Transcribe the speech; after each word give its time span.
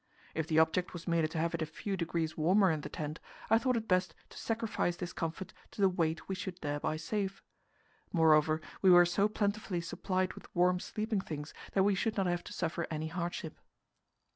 If 0.33 0.47
the 0.47 0.57
object 0.57 0.93
was 0.93 1.07
merely 1.07 1.27
to 1.27 1.37
have 1.37 1.53
it 1.53 1.61
a 1.61 1.65
few 1.67 1.95
degrees 1.95 2.35
warmer 2.35 2.71
in 2.71 2.81
the 2.81 2.89
tent, 2.89 3.19
I 3.51 3.59
thought 3.59 3.77
it 3.77 3.87
best 3.87 4.15
to 4.31 4.37
sacrifice 4.39 4.95
this 4.97 5.13
comfort 5.13 5.53
to 5.69 5.79
the 5.79 5.89
weight 5.89 6.27
we 6.27 6.33
should 6.33 6.57
thereby 6.61 6.97
save. 6.97 7.43
Moreover, 8.11 8.61
we 8.81 8.89
were 8.89 9.05
so 9.05 9.27
plentifully 9.27 9.79
supplied 9.79 10.33
with 10.33 10.47
warm 10.55 10.79
sleeping 10.79 11.21
things 11.21 11.53
that 11.73 11.83
we 11.83 11.93
should 11.93 12.17
not 12.17 12.25
have 12.25 12.43
to 12.45 12.51
suffer 12.53 12.87
any 12.89 13.09
hardship. 13.09 13.59